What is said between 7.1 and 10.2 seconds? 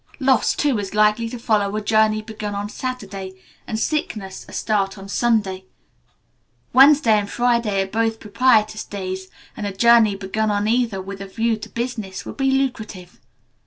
and Friday are both propitious days, and a journey